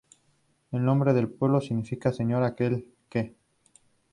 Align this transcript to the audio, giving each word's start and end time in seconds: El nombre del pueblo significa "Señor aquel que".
El 0.71 0.83
nombre 0.83 1.13
del 1.13 1.29
pueblo 1.29 1.61
significa 1.61 2.11
"Señor 2.11 2.41
aquel 2.41 2.87
que". 3.07 3.35